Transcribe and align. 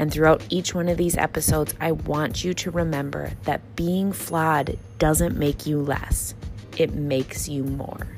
And 0.00 0.10
throughout 0.10 0.42
each 0.48 0.74
one 0.74 0.88
of 0.88 0.96
these 0.96 1.14
episodes, 1.18 1.74
I 1.78 1.92
want 1.92 2.42
you 2.42 2.54
to 2.54 2.70
remember 2.70 3.32
that 3.42 3.76
being 3.76 4.14
flawed 4.14 4.78
doesn't 4.98 5.36
make 5.36 5.66
you 5.66 5.78
less, 5.78 6.34
it 6.78 6.94
makes 6.94 7.50
you 7.50 7.64
more. 7.64 8.08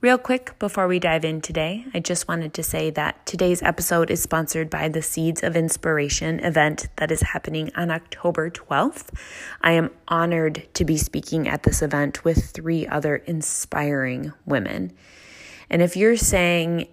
Real 0.00 0.16
quick 0.16 0.58
before 0.58 0.88
we 0.88 0.98
dive 0.98 1.26
in 1.26 1.42
today, 1.42 1.84
I 1.92 2.00
just 2.00 2.26
wanted 2.26 2.54
to 2.54 2.62
say 2.62 2.88
that 2.88 3.26
today's 3.26 3.62
episode 3.62 4.10
is 4.10 4.22
sponsored 4.22 4.70
by 4.70 4.88
the 4.88 5.02
Seeds 5.02 5.42
of 5.42 5.56
Inspiration 5.56 6.40
event 6.40 6.88
that 6.96 7.12
is 7.12 7.20
happening 7.20 7.70
on 7.76 7.90
October 7.90 8.48
12th. 8.48 9.10
I 9.60 9.72
am 9.72 9.90
honored 10.06 10.66
to 10.72 10.86
be 10.86 10.96
speaking 10.96 11.48
at 11.48 11.64
this 11.64 11.82
event 11.82 12.24
with 12.24 12.46
three 12.46 12.86
other 12.86 13.16
inspiring 13.16 14.32
women. 14.46 14.94
And 15.70 15.82
if 15.82 15.96
you're 15.96 16.16
saying, 16.16 16.88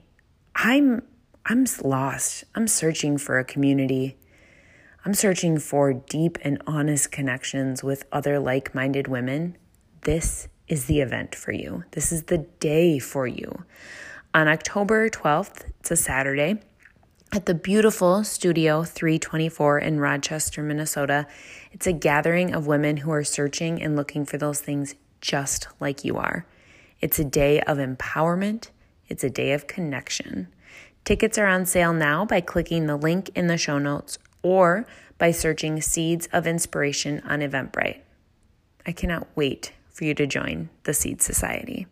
I'm 0.55 1.01
I'm 1.47 1.65
lost. 1.83 2.43
I'm 2.55 2.67
searching 2.67 3.19
for 3.19 3.37
a 3.37 3.45
community. 3.45 4.17
I'm 5.05 5.13
searching 5.13 5.59
for 5.59 5.93
deep 5.93 6.39
and 6.43 6.59
honest 6.65 7.11
connections 7.11 7.83
with 7.83 8.05
other 8.11 8.39
like-minded 8.39 9.07
women. 9.07 9.55
This 10.01 10.47
is 10.67 10.85
the 10.85 11.01
event 11.01 11.35
for 11.35 11.51
you. 11.51 11.83
This 11.91 12.11
is 12.11 12.23
the 12.23 12.39
day 12.39 12.97
for 12.97 13.27
you. 13.27 13.63
On 14.33 14.47
October 14.47 15.07
12th, 15.07 15.65
it's 15.79 15.91
a 15.91 15.95
Saturday, 15.95 16.59
at 17.31 17.45
the 17.45 17.53
beautiful 17.53 18.23
Studio 18.23 18.83
324 18.83 19.77
in 19.79 19.99
Rochester, 19.99 20.63
Minnesota. 20.63 21.27
It's 21.71 21.85
a 21.85 21.93
gathering 21.93 22.55
of 22.55 22.65
women 22.65 22.97
who 22.97 23.11
are 23.11 23.23
searching 23.23 23.81
and 23.83 23.95
looking 23.95 24.25
for 24.25 24.39
those 24.39 24.61
things 24.61 24.95
just 25.21 25.67
like 25.79 26.03
you 26.03 26.17
are. 26.17 26.47
It's 27.01 27.19
a 27.19 27.25
day 27.25 27.59
of 27.61 27.77
empowerment, 27.77 28.69
it's 29.07 29.23
a 29.23 29.29
day 29.29 29.51
of 29.51 29.67
connection. 29.67 30.47
Tickets 31.03 31.37
are 31.37 31.47
on 31.47 31.65
sale 31.65 31.93
now 31.93 32.25
by 32.25 32.41
clicking 32.41 32.87
the 32.87 32.95
link 32.95 33.29
in 33.35 33.47
the 33.47 33.57
show 33.57 33.77
notes 33.77 34.17
or 34.41 34.87
by 35.17 35.31
searching 35.31 35.81
Seeds 35.81 36.27
of 36.33 36.47
Inspiration 36.47 37.21
on 37.25 37.39
Eventbrite. 37.39 37.99
I 38.85 38.91
cannot 38.91 39.27
wait 39.35 39.73
for 39.89 40.03
you 40.03 40.13
to 40.15 40.27
join 40.27 40.69
the 40.83 40.93
Seed 40.93 41.21
Society. 41.21 41.87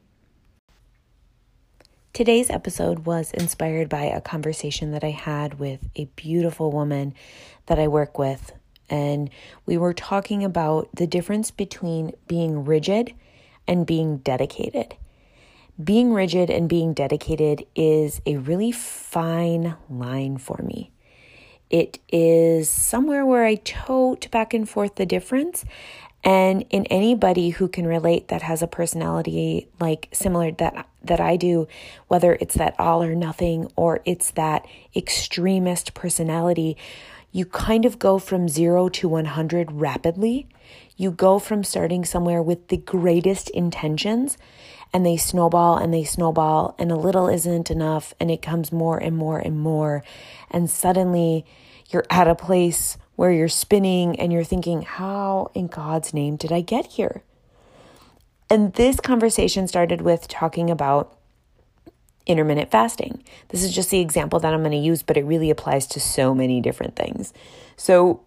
Today's 2.14 2.50
episode 2.50 3.06
was 3.06 3.32
inspired 3.32 3.90
by 3.90 4.04
a 4.04 4.22
conversation 4.22 4.92
that 4.92 5.04
I 5.04 5.10
had 5.10 5.58
with 5.58 5.88
a 5.96 6.06
beautiful 6.16 6.72
woman 6.72 7.16
that 7.66 7.80
I 7.80 7.88
work 7.88 8.20
with. 8.20 8.52
And 8.90 9.32
we 9.66 9.78
were 9.78 9.94
talking 9.94 10.44
about 10.44 10.90
the 10.94 11.08
difference 11.08 11.50
between 11.50 12.14
being 12.28 12.66
rigid 12.66 13.14
and 13.68 13.86
being 13.86 14.18
dedicated 14.18 14.96
being 15.82 16.14
rigid 16.14 16.50
and 16.50 16.70
being 16.70 16.94
dedicated 16.94 17.66
is 17.76 18.22
a 18.26 18.38
really 18.38 18.72
fine 18.72 19.76
line 19.90 20.38
for 20.38 20.62
me. 20.64 20.92
It 21.70 22.00
is 22.12 22.70
somewhere 22.70 23.26
where 23.26 23.46
I 23.46 23.56
tote 23.56 24.30
back 24.30 24.54
and 24.54 24.70
forth 24.70 24.96
the 24.96 25.06
difference. 25.06 25.66
And 26.24 26.64
in 26.70 26.86
anybody 26.86 27.50
who 27.50 27.68
can 27.68 27.88
relate 27.88 28.28
that 28.30 28.44
has 28.44 28.62
a 28.62 28.68
personality 28.68 29.68
like 29.80 30.10
similar 30.14 30.52
that 30.52 30.88
that 31.04 31.20
I 31.20 31.36
do, 31.36 31.68
whether 32.08 32.38
it's 32.40 32.56
that 32.56 32.80
all 32.80 33.04
or 33.04 33.16
nothing 33.16 33.70
or 33.76 34.02
it's 34.06 34.32
that 34.32 34.66
extremist 34.96 35.94
personality, 35.94 36.78
you 37.32 37.46
kind 37.46 37.84
of 37.84 38.00
go 38.00 38.20
from 38.20 38.48
0 38.48 38.90
to 38.90 39.10
100 39.10 39.72
rapidly. 39.72 40.48
You 40.96 41.12
go 41.12 41.40
from 41.40 41.64
starting 41.64 42.06
somewhere 42.06 42.42
with 42.42 42.68
the 42.68 42.78
greatest 42.78 43.50
intentions 43.50 44.38
and 44.94 45.06
they 45.06 45.18
snowball 45.18 45.78
and 45.78 45.92
they 45.92 46.04
snowball, 46.04 46.76
and 46.78 46.92
a 46.92 46.96
little 46.96 47.28
isn't 47.28 47.72
enough, 47.72 48.14
and 48.20 48.30
it 48.30 48.44
comes 48.44 48.72
more 48.72 49.00
and 49.00 49.18
more 49.18 49.40
and 49.40 49.60
more. 49.60 50.04
And 50.52 50.70
suddenly 50.70 51.46
you're 51.90 52.06
at 52.12 52.28
a 52.28 52.36
place 52.36 52.98
where 53.16 53.32
you're 53.32 53.48
spinning 53.48 54.20
and 54.20 54.32
you're 54.32 54.44
thinking, 54.44 54.84
How 54.84 55.50
in 55.56 55.68
God's 55.68 56.14
name 56.14 56.36
did 56.36 56.52
I 56.52 56.62
get 56.62 56.86
here? 56.86 57.24
And 58.50 58.74
this 58.74 59.00
conversation 59.00 59.68
started 59.68 60.02
with 60.02 60.28
talking 60.28 60.70
about 60.70 61.18
intermittent 62.28 62.70
fasting. 62.70 63.24
This 63.50 63.64
is 63.64 63.74
just 63.74 63.90
the 63.90 64.00
example 64.00 64.40
that 64.40 64.54
I'm 64.54 64.62
going 64.62 64.72
to 64.72 64.78
use, 64.78 65.02
but 65.02 65.18
it 65.18 65.26
really 65.26 65.50
applies 65.50 65.88
to 65.88 66.00
so 66.00 66.36
many 66.36 66.62
different 66.62 66.96
things. 66.96 67.34
So 67.78 68.22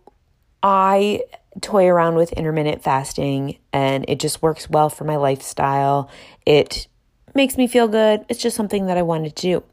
I 0.62 1.22
toy 1.60 1.86
around 1.86 2.16
with 2.16 2.32
intermittent 2.32 2.82
fasting 2.82 3.58
and 3.72 4.04
it 4.08 4.20
just 4.20 4.42
works 4.42 4.68
well 4.68 4.90
for 4.90 5.04
my 5.04 5.16
lifestyle. 5.16 6.10
It 6.44 6.86
makes 7.34 7.56
me 7.56 7.66
feel 7.66 7.88
good. 7.88 8.24
It's 8.28 8.40
just 8.42 8.56
something 8.56 8.86
that 8.86 8.98
I 8.98 9.02
wanted 9.02 9.36
to 9.36 9.42
do. 9.42 9.64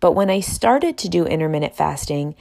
But 0.00 0.12
when 0.12 0.30
I 0.30 0.40
started 0.40 0.96
to 0.98 1.08
do 1.08 1.24
intermittent 1.24 1.76
fasting, 1.76 2.34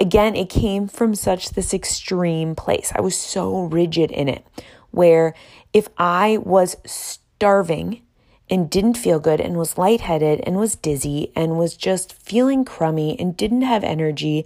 again, 0.00 0.34
it 0.34 0.48
came 0.48 0.88
from 0.88 1.14
such 1.14 1.50
this 1.50 1.74
extreme 1.74 2.54
place. 2.54 2.92
I 2.94 3.00
was 3.00 3.16
so 3.16 3.62
rigid 3.64 4.10
in 4.10 4.28
it, 4.28 4.46
where 4.90 5.34
if 5.72 5.88
I 5.98 6.38
was 6.38 6.76
starving 6.86 8.02
and 8.48 8.70
didn't 8.70 8.94
feel 8.94 9.20
good 9.20 9.40
and 9.40 9.56
was 9.56 9.78
lightheaded 9.78 10.40
and 10.44 10.56
was 10.56 10.74
dizzy 10.74 11.30
and 11.36 11.58
was 11.58 11.76
just 11.76 12.12
feeling 12.12 12.64
crummy 12.64 13.18
and 13.20 13.36
didn't 13.36 13.62
have 13.62 13.84
energy, 13.84 14.44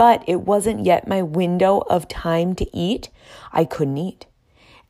but 0.00 0.24
it 0.26 0.40
wasn't 0.40 0.86
yet 0.86 1.06
my 1.06 1.20
window 1.20 1.80
of 1.90 2.08
time 2.08 2.54
to 2.54 2.66
eat, 2.74 3.10
I 3.52 3.66
couldn't 3.66 3.98
eat. 3.98 4.24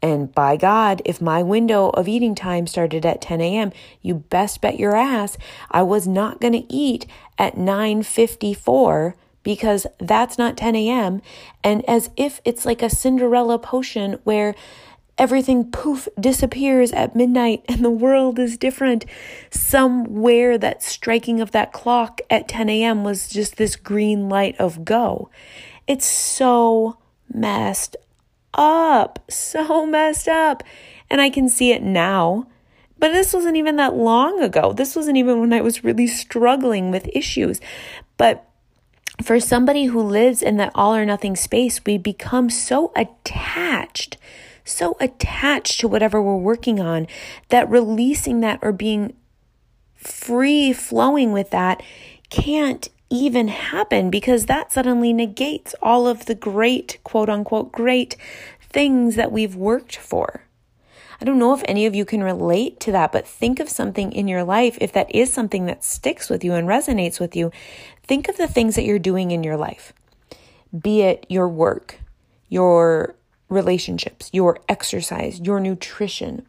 And 0.00 0.32
by 0.32 0.56
God, 0.56 1.03
if 1.04 1.21
my 1.21 1.43
window 1.43 1.88
of 1.88 2.06
eating 2.06 2.37
time 2.37 2.69
started 2.69 3.04
at 3.04 3.21
10 3.21 3.41
a.m., 3.41 3.72
you 4.03 4.15
best 4.15 4.60
bet 4.60 4.78
your 4.78 4.94
ass 4.94 5.37
I 5.69 5.82
was 5.82 6.06
not 6.06 6.41
going 6.41 6.53
to 6.53 6.72
eat 6.72 7.06
at 7.38 7.56
9:54 7.56 9.15
because 9.43 9.84
that's 9.98 10.38
not 10.38 10.56
10 10.56 10.76
a.m. 10.76 11.22
And 11.65 11.84
as 11.88 12.10
if 12.16 12.41
it's 12.44 12.65
like 12.65 12.81
a 12.81 12.88
Cinderella 12.88 13.59
potion 13.59 14.21
where 14.22 14.54
everything 15.20 15.70
poof 15.70 16.08
disappears 16.19 16.92
at 16.92 17.14
midnight 17.14 17.62
and 17.69 17.84
the 17.84 17.91
world 17.91 18.38
is 18.38 18.56
different. 18.56 19.04
Somewhere 19.50 20.56
that 20.56 20.82
striking 20.82 21.42
of 21.42 21.50
that 21.50 21.72
clock 21.72 22.22
at 22.31 22.48
10 22.48 22.70
a.m. 22.70 23.04
was 23.04 23.28
just 23.28 23.56
this 23.56 23.76
green 23.76 24.30
light 24.30 24.56
of 24.59 24.82
go. 24.82 25.28
It's 25.86 26.06
so 26.06 26.97
messed 27.32 27.97
up, 28.54 29.22
so 29.30 29.84
messed 29.84 30.26
up. 30.26 30.64
And 31.10 31.20
I 31.20 31.28
can 31.28 31.50
see 31.50 31.70
it 31.70 31.82
now. 31.82 32.47
But 32.98 33.12
this 33.12 33.34
wasn't 33.34 33.56
even 33.56 33.76
that 33.76 33.94
long 33.94 34.42
ago. 34.42 34.72
This 34.72 34.97
wasn't 34.97 35.19
even 35.19 35.38
when 35.41 35.53
I 35.53 35.60
was 35.60 35.84
really 35.84 36.06
struggling 36.06 36.91
with 36.91 37.10
issues. 37.12 37.60
But 38.16 38.47
for 39.22 39.38
somebody 39.38 39.84
who 39.84 40.00
lives 40.00 40.42
in 40.42 40.56
that 40.56 40.72
all 40.75 40.94
or 40.94 41.04
nothing 41.04 41.36
space, 41.36 41.84
we 41.84 41.98
become 41.98 42.48
so 42.48 42.91
attached 42.97 44.16
so 44.70 44.97
attached 45.00 45.81
to 45.81 45.88
whatever 45.88 46.22
we're 46.22 46.36
working 46.36 46.81
on 46.81 47.06
that 47.48 47.69
releasing 47.69 48.41
that 48.41 48.58
or 48.62 48.72
being 48.72 49.14
free 49.94 50.72
flowing 50.72 51.32
with 51.32 51.50
that 51.50 51.82
can't 52.31 52.88
even 53.10 53.48
happen 53.48 54.09
because 54.09 54.47
that 54.47 54.72
suddenly 54.72 55.12
negates 55.12 55.74
all 55.83 56.06
of 56.06 56.27
the 56.27 56.34
great, 56.34 56.98
quote 57.03 57.28
unquote, 57.28 57.72
great 57.72 58.16
things 58.60 59.16
that 59.16 59.33
we've 59.33 59.56
worked 59.56 59.97
for. 59.97 60.44
I 61.21 61.27
don't 61.27 61.39
know 61.39 61.53
if 61.53 61.62
any 61.66 61.84
of 61.84 61.94
you 61.94 62.06
can 62.06 62.22
relate 62.22 62.80
to 62.80 62.92
that, 62.92 63.12
but 63.12 63.27
think 63.27 63.60
of 63.60 63.68
something 63.68 64.10
in 64.12 64.27
your 64.27 64.42
life, 64.42 64.78
if 64.80 64.92
that 64.92 65.15
is 65.15 65.30
something 65.30 65.66
that 65.66 65.84
sticks 65.84 66.30
with 66.30 66.42
you 66.42 66.54
and 66.54 66.66
resonates 66.66 67.21
with 67.21 67.36
you, 67.36 67.53
think 68.04 68.28
of 68.28 68.39
the 68.39 68.48
things 68.48 68.74
that 68.77 68.84
you're 68.84 68.98
doing 68.98 69.30
in 69.30 69.44
your 69.44 69.59
life, 69.59 69.92
be 70.78 71.03
it 71.03 71.27
your 71.28 71.48
work, 71.48 72.00
your 72.48 73.16
relationships, 73.50 74.30
your 74.32 74.58
exercise, 74.68 75.41
your 75.41 75.60
nutrition. 75.60 76.47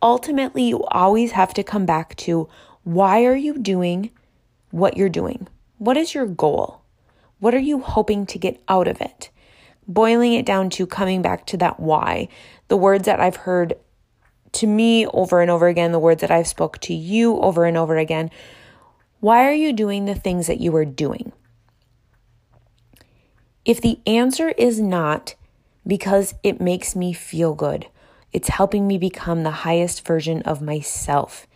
Ultimately, 0.00 0.68
you 0.68 0.84
always 0.84 1.32
have 1.32 1.52
to 1.54 1.64
come 1.64 1.86
back 1.86 2.14
to 2.16 2.48
why 2.84 3.24
are 3.24 3.34
you 3.34 3.58
doing 3.58 4.10
what 4.70 4.96
you're 4.96 5.08
doing? 5.08 5.48
What 5.78 5.96
is 5.96 6.14
your 6.14 6.26
goal? 6.26 6.82
What 7.38 7.54
are 7.54 7.58
you 7.58 7.80
hoping 7.80 8.26
to 8.26 8.38
get 8.38 8.62
out 8.68 8.86
of 8.86 9.00
it? 9.00 9.30
Boiling 9.88 10.34
it 10.34 10.46
down 10.46 10.70
to 10.70 10.86
coming 10.86 11.22
back 11.22 11.46
to 11.46 11.56
that 11.56 11.80
why. 11.80 12.28
The 12.68 12.76
words 12.76 13.06
that 13.06 13.20
I've 13.20 13.36
heard 13.36 13.74
to 14.52 14.66
me 14.66 15.06
over 15.08 15.40
and 15.40 15.50
over 15.50 15.68
again, 15.68 15.92
the 15.92 15.98
words 15.98 16.20
that 16.20 16.30
I've 16.30 16.46
spoke 16.46 16.78
to 16.80 16.94
you 16.94 17.38
over 17.40 17.64
and 17.64 17.76
over 17.76 17.96
again. 17.96 18.30
Why 19.20 19.46
are 19.46 19.52
you 19.52 19.72
doing 19.72 20.04
the 20.04 20.14
things 20.14 20.46
that 20.46 20.60
you 20.60 20.74
are 20.76 20.84
doing? 20.84 21.32
If 23.64 23.80
the 23.80 24.00
answer 24.06 24.50
is 24.50 24.80
not 24.80 25.34
because 25.86 26.34
it 26.42 26.60
makes 26.60 26.96
me 26.96 27.12
feel 27.12 27.54
good, 27.54 27.86
it's 28.32 28.48
helping 28.48 28.86
me 28.86 28.98
become 28.98 29.42
the 29.42 29.50
highest 29.50 30.06
version 30.06 30.42
of 30.42 30.60
myself. 30.60 31.46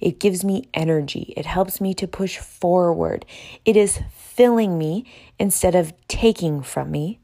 It 0.00 0.20
gives 0.20 0.44
me 0.44 0.68
energy. 0.74 1.34
It 1.36 1.46
helps 1.46 1.80
me 1.80 1.94
to 1.94 2.06
push 2.06 2.38
forward. 2.38 3.26
It 3.64 3.76
is 3.76 4.00
filling 4.12 4.78
me 4.78 5.04
instead 5.38 5.74
of 5.74 5.92
taking 6.06 6.62
from 6.62 6.92
me. 6.92 7.18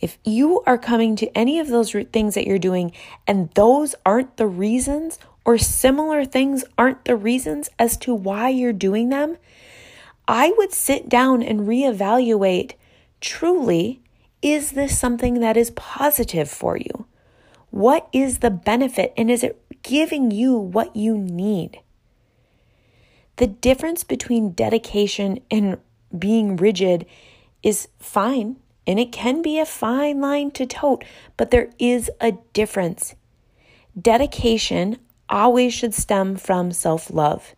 If 0.00 0.18
you 0.24 0.62
are 0.66 0.76
coming 0.76 1.16
to 1.16 1.38
any 1.38 1.58
of 1.58 1.68
those 1.68 1.92
things 2.12 2.34
that 2.34 2.46
you're 2.46 2.58
doing 2.58 2.92
and 3.26 3.50
those 3.54 3.94
aren't 4.04 4.36
the 4.36 4.46
reasons, 4.46 5.18
or 5.46 5.56
similar 5.56 6.24
things 6.24 6.64
aren't 6.76 7.04
the 7.04 7.16
reasons 7.16 7.70
as 7.78 7.96
to 7.98 8.14
why 8.14 8.48
you're 8.48 8.72
doing 8.72 9.08
them, 9.08 9.38
I 10.28 10.52
would 10.58 10.72
sit 10.72 11.08
down 11.08 11.42
and 11.42 11.60
reevaluate 11.60 12.72
truly 13.20 14.02
is 14.44 14.72
this 14.72 14.96
something 14.96 15.40
that 15.40 15.56
is 15.56 15.70
positive 15.70 16.50
for 16.50 16.76
you? 16.76 17.06
What 17.70 18.06
is 18.12 18.38
the 18.38 18.50
benefit 18.50 19.14
and 19.16 19.30
is 19.30 19.42
it 19.42 19.58
giving 19.82 20.30
you 20.30 20.54
what 20.56 20.94
you 20.94 21.16
need? 21.16 21.80
The 23.36 23.46
difference 23.46 24.04
between 24.04 24.50
dedication 24.50 25.40
and 25.50 25.78
being 26.16 26.56
rigid 26.56 27.06
is 27.62 27.88
fine, 27.98 28.56
and 28.86 29.00
it 29.00 29.10
can 29.10 29.40
be 29.40 29.58
a 29.58 29.66
fine 29.66 30.20
line 30.20 30.50
to 30.52 30.66
tote, 30.66 31.04
but 31.36 31.50
there 31.50 31.70
is 31.78 32.10
a 32.20 32.32
difference. 32.52 33.14
Dedication 34.00 34.98
always 35.28 35.72
should 35.72 35.94
stem 35.94 36.36
from 36.36 36.70
self 36.70 37.10
love. 37.10 37.54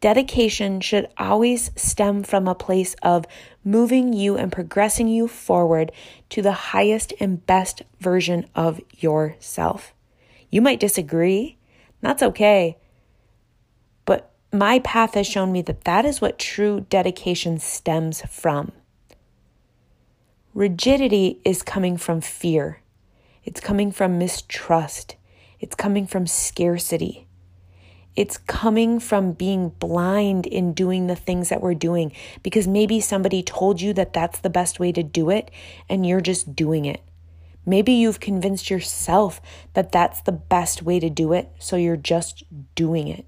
Dedication 0.00 0.80
should 0.80 1.08
always 1.18 1.72
stem 1.74 2.22
from 2.22 2.46
a 2.46 2.54
place 2.54 2.94
of 3.02 3.26
moving 3.64 4.12
you 4.12 4.36
and 4.36 4.52
progressing 4.52 5.08
you 5.08 5.26
forward 5.26 5.90
to 6.30 6.40
the 6.40 6.52
highest 6.52 7.12
and 7.18 7.44
best 7.46 7.82
version 7.98 8.46
of 8.54 8.80
yourself. 8.96 9.92
You 10.50 10.62
might 10.62 10.80
disagree, 10.80 11.58
that's 12.00 12.22
okay. 12.22 12.78
But 14.04 14.30
my 14.52 14.78
path 14.80 15.14
has 15.14 15.26
shown 15.26 15.50
me 15.50 15.62
that 15.62 15.84
that 15.84 16.04
is 16.04 16.20
what 16.20 16.38
true 16.38 16.86
dedication 16.88 17.58
stems 17.58 18.22
from. 18.22 18.70
Rigidity 20.54 21.40
is 21.44 21.62
coming 21.62 21.96
from 21.96 22.20
fear, 22.20 22.82
it's 23.44 23.60
coming 23.60 23.90
from 23.92 24.18
mistrust, 24.18 25.16
it's 25.60 25.74
coming 25.74 26.06
from 26.06 26.26
scarcity. 26.26 27.27
It's 28.16 28.36
coming 28.36 28.98
from 28.98 29.32
being 29.32 29.70
blind 29.70 30.46
in 30.46 30.72
doing 30.72 31.06
the 31.06 31.16
things 31.16 31.50
that 31.50 31.60
we're 31.60 31.74
doing 31.74 32.12
because 32.42 32.66
maybe 32.66 33.00
somebody 33.00 33.42
told 33.42 33.80
you 33.80 33.92
that 33.94 34.12
that's 34.12 34.40
the 34.40 34.50
best 34.50 34.80
way 34.80 34.90
to 34.92 35.02
do 35.02 35.30
it 35.30 35.50
and 35.88 36.04
you're 36.04 36.20
just 36.20 36.56
doing 36.56 36.84
it. 36.84 37.00
Maybe 37.68 37.92
you've 37.92 38.18
convinced 38.18 38.70
yourself 38.70 39.42
that 39.74 39.92
that's 39.92 40.22
the 40.22 40.32
best 40.32 40.82
way 40.82 40.98
to 41.00 41.10
do 41.10 41.34
it, 41.34 41.50
so 41.58 41.76
you're 41.76 41.98
just 41.98 42.42
doing 42.74 43.08
it. 43.08 43.26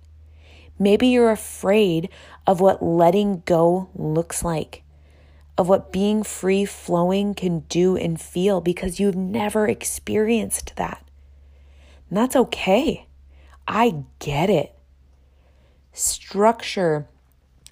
Maybe 0.79 1.09
you're 1.09 1.31
afraid 1.31 2.09
of 2.47 2.59
what 2.59 2.83
letting 2.83 3.43
go 3.44 3.91
looks 3.94 4.43
like, 4.43 4.83
of 5.59 5.69
what 5.69 5.93
being 5.93 6.23
free 6.23 6.65
flowing 6.65 7.35
can 7.35 7.61
do 7.69 7.99
and 7.99 8.19
feel 8.19 8.62
because 8.62 8.99
you've 8.99 9.15
never 9.15 9.69
experienced 9.69 10.75
that. 10.76 11.05
And 12.09 12.17
that's 12.17 12.35
okay. 12.35 13.06
I 13.67 14.05
get 14.19 14.51
it 14.51 14.75
structure, 15.93 17.09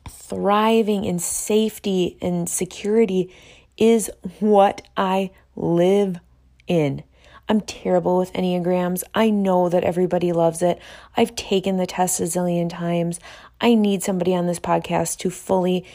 thriving 0.09 1.05
in 1.05 1.19
safety 1.19 2.17
and 2.21 2.49
security 2.49 3.35
is 3.77 4.11
what 4.41 4.87
I 4.97 5.31
live 5.57 6.19
in. 6.67 7.03
I'm 7.49 7.63
terrible 7.63 8.19
with 8.19 8.33
Enneagrams. 8.35 9.03
I 9.15 9.31
know 9.31 9.69
that 9.71 9.85
everybody 9.85 10.33
loves 10.33 10.61
it. 10.61 10.79
I've 11.17 11.35
taken 11.35 11.79
the 11.79 11.87
test 11.87 12.21
a 12.21 12.25
zillion 12.25 12.69
times. 12.69 13.19
I 13.61 13.75
need 13.75 14.03
somebody 14.03 14.35
on 14.35 14.47
this 14.47 14.61
podcast 14.61 15.19
to 15.19 15.31
fully 15.31 15.87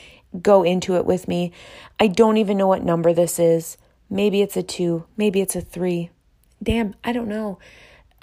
go 0.41 0.63
into 0.63 0.95
it 0.95 1.05
with 1.05 1.27
me. 1.27 1.51
I 1.99 2.07
don't 2.07 2.37
even 2.37 2.57
know 2.57 2.67
what 2.67 2.83
number 2.83 3.13
this 3.13 3.37
is. 3.37 3.77
Maybe 4.09 4.41
it's 4.41 4.57
a 4.57 4.63
two, 4.63 5.05
maybe 5.15 5.41
it's 5.41 5.55
a 5.55 5.61
three. 5.61 6.09
Damn, 6.61 6.95
I 7.03 7.11
don't 7.11 7.27
know. 7.27 7.59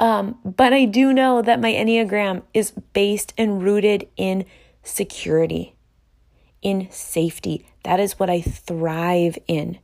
Um, 0.01 0.39
but 0.45 0.73
I 0.73 0.87
do 0.87 1.13
know 1.13 1.43
that 1.43 1.61
my 1.61 1.73
Enneagram 1.73 2.43
is 2.55 2.73
based 2.95 3.35
and 3.37 3.63
rooted 3.63 4.09
in 4.17 4.47
security, 4.83 5.77
in 6.63 6.89
safety. 6.91 7.67
That 7.85 8.01
is 8.01 8.19
what 8.19 8.31
I 8.31 8.41
thrive 8.41 9.37
in. 9.47 9.79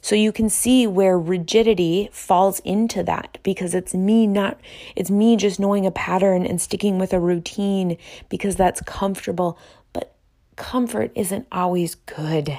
So 0.00 0.14
you 0.14 0.32
can 0.32 0.48
see 0.48 0.86
where 0.86 1.18
rigidity 1.18 2.08
falls 2.10 2.60
into 2.60 3.02
that 3.02 3.36
because 3.42 3.74
it's 3.74 3.92
me 3.92 4.26
not, 4.26 4.58
it's 4.96 5.10
me 5.10 5.36
just 5.36 5.60
knowing 5.60 5.84
a 5.84 5.90
pattern 5.90 6.46
and 6.46 6.58
sticking 6.58 6.98
with 6.98 7.12
a 7.12 7.20
routine 7.20 7.98
because 8.30 8.56
that's 8.56 8.80
comfortable. 8.80 9.58
But 9.92 10.16
comfort 10.56 11.12
isn't 11.14 11.46
always 11.52 11.94
good. 11.94 12.58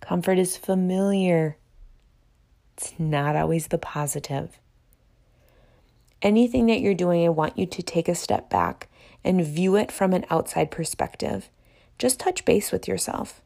Comfort 0.00 0.38
is 0.38 0.58
familiar, 0.58 1.56
it's 2.76 2.92
not 2.98 3.36
always 3.36 3.68
the 3.68 3.78
positive 3.78 4.58
anything 6.24 6.66
that 6.66 6.80
you're 6.80 6.94
doing, 6.94 7.24
I 7.24 7.28
want 7.28 7.56
you 7.56 7.66
to 7.66 7.82
take 7.82 8.08
a 8.08 8.14
step 8.14 8.50
back 8.50 8.88
and 9.22 9.44
view 9.44 9.76
it 9.76 9.92
from 9.92 10.12
an 10.12 10.24
outside 10.30 10.70
perspective. 10.70 11.48
Just 11.98 12.18
touch 12.18 12.44
base 12.44 12.72
with 12.72 12.88
yourself. 12.88 13.40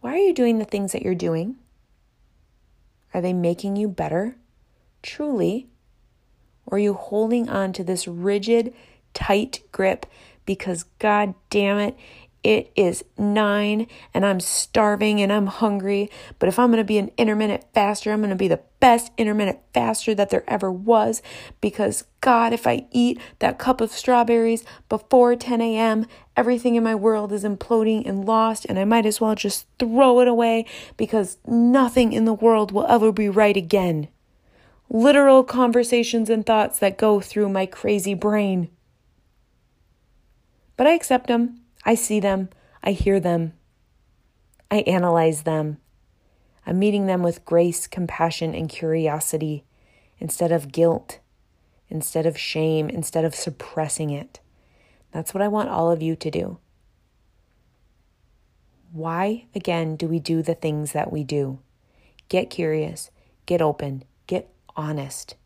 Why 0.00 0.14
are 0.14 0.18
you 0.18 0.32
doing 0.32 0.58
the 0.58 0.64
things 0.64 0.92
that 0.92 1.02
you're 1.02 1.14
doing? 1.16 1.56
Are 3.12 3.20
they 3.20 3.32
making 3.32 3.76
you 3.76 3.88
better? 3.88 4.36
Truly? 5.02 5.68
Or 6.66 6.76
are 6.76 6.80
you 6.80 6.94
holding 6.94 7.48
on 7.48 7.72
to 7.72 7.82
this 7.82 8.06
rigid, 8.06 8.72
tight 9.14 9.62
grip 9.72 10.06
because, 10.46 10.84
God 10.98 11.34
damn 11.50 11.78
it, 11.78 11.96
it 12.44 12.70
is 12.76 13.04
nine 13.16 13.88
and 14.14 14.24
I'm 14.24 14.40
starving 14.40 15.20
and 15.20 15.32
I'm 15.32 15.46
hungry. 15.46 16.08
But 16.38 16.48
if 16.48 16.58
I'm 16.58 16.68
going 16.68 16.78
to 16.78 16.84
be 16.84 16.98
an 16.98 17.10
intermittent 17.18 17.64
faster, 17.74 18.12
I'm 18.12 18.20
going 18.20 18.30
to 18.30 18.36
be 18.36 18.48
the 18.48 18.60
best 18.80 19.10
intermittent 19.18 19.58
faster 19.74 20.14
that 20.14 20.30
there 20.30 20.44
ever 20.46 20.70
was. 20.70 21.20
Because, 21.60 22.04
God, 22.20 22.52
if 22.52 22.66
I 22.66 22.86
eat 22.92 23.20
that 23.40 23.58
cup 23.58 23.80
of 23.80 23.90
strawberries 23.90 24.64
before 24.88 25.34
10 25.34 25.60
a.m., 25.60 26.06
everything 26.36 26.76
in 26.76 26.84
my 26.84 26.94
world 26.94 27.32
is 27.32 27.44
imploding 27.44 28.08
and 28.08 28.24
lost. 28.24 28.66
And 28.68 28.78
I 28.78 28.84
might 28.84 29.06
as 29.06 29.20
well 29.20 29.34
just 29.34 29.66
throw 29.78 30.20
it 30.20 30.28
away 30.28 30.64
because 30.96 31.38
nothing 31.46 32.12
in 32.12 32.24
the 32.24 32.34
world 32.34 32.70
will 32.70 32.86
ever 32.86 33.10
be 33.10 33.28
right 33.28 33.56
again. 33.56 34.08
Literal 34.88 35.42
conversations 35.42 36.30
and 36.30 36.46
thoughts 36.46 36.78
that 36.78 36.96
go 36.96 37.20
through 37.20 37.48
my 37.48 37.66
crazy 37.66 38.14
brain. 38.14 38.70
But 40.76 40.86
I 40.86 40.92
accept 40.92 41.26
them. 41.26 41.62
I 41.84 41.94
see 41.94 42.20
them, 42.20 42.48
I 42.82 42.92
hear 42.92 43.20
them, 43.20 43.54
I 44.70 44.78
analyze 44.80 45.42
them. 45.42 45.78
I'm 46.66 46.78
meeting 46.78 47.06
them 47.06 47.22
with 47.22 47.44
grace, 47.44 47.86
compassion, 47.86 48.54
and 48.54 48.68
curiosity 48.68 49.64
instead 50.18 50.52
of 50.52 50.72
guilt, 50.72 51.18
instead 51.88 52.26
of 52.26 52.38
shame, 52.38 52.90
instead 52.90 53.24
of 53.24 53.34
suppressing 53.34 54.10
it. 54.10 54.40
That's 55.12 55.32
what 55.32 55.42
I 55.42 55.48
want 55.48 55.70
all 55.70 55.90
of 55.90 56.02
you 56.02 56.14
to 56.16 56.30
do. 56.30 56.58
Why, 58.92 59.46
again, 59.54 59.96
do 59.96 60.08
we 60.08 60.18
do 60.18 60.42
the 60.42 60.54
things 60.54 60.92
that 60.92 61.12
we 61.12 61.24
do? 61.24 61.60
Get 62.28 62.50
curious, 62.50 63.10
get 63.46 63.62
open, 63.62 64.04
get 64.26 64.50
honest. 64.76 65.36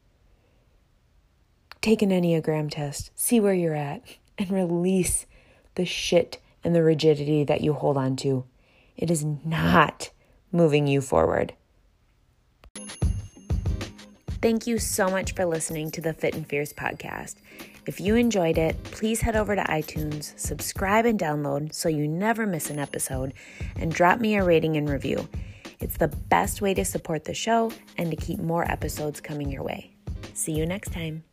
Take 1.80 2.02
an 2.02 2.10
Enneagram 2.10 2.70
test, 2.70 3.10
see 3.14 3.40
where 3.40 3.54
you're 3.54 3.74
at, 3.74 4.02
and 4.38 4.50
release 4.50 5.26
the 5.74 5.84
shit 5.84 6.40
and 6.64 6.74
the 6.74 6.82
rigidity 6.82 7.44
that 7.44 7.60
you 7.60 7.72
hold 7.72 7.96
on 7.96 8.16
to. 8.16 8.44
It 8.96 9.10
is 9.10 9.24
not 9.24 10.10
moving 10.50 10.86
you 10.86 11.00
forward. 11.00 11.54
Thank 14.42 14.66
you 14.66 14.78
so 14.78 15.08
much 15.08 15.34
for 15.34 15.44
listening 15.44 15.90
to 15.92 16.00
the 16.00 16.12
Fit 16.12 16.34
and 16.34 16.46
Fierce 16.46 16.72
podcast. 16.72 17.36
If 17.86 18.00
you 18.00 18.16
enjoyed 18.16 18.58
it, 18.58 18.82
please 18.84 19.20
head 19.20 19.36
over 19.36 19.56
to 19.56 19.62
iTunes, 19.62 20.38
subscribe 20.38 21.04
and 21.04 21.18
download 21.18 21.74
so 21.74 21.88
you 21.88 22.06
never 22.06 22.46
miss 22.46 22.70
an 22.70 22.78
episode, 22.78 23.34
and 23.76 23.92
drop 23.92 24.20
me 24.20 24.36
a 24.36 24.44
rating 24.44 24.76
and 24.76 24.88
review. 24.88 25.28
It's 25.80 25.96
the 25.96 26.08
best 26.08 26.60
way 26.60 26.74
to 26.74 26.84
support 26.84 27.24
the 27.24 27.34
show 27.34 27.72
and 27.98 28.10
to 28.10 28.16
keep 28.16 28.38
more 28.38 28.70
episodes 28.70 29.20
coming 29.20 29.50
your 29.50 29.64
way. 29.64 29.90
See 30.34 30.52
you 30.52 30.64
next 30.64 30.92
time. 30.92 31.24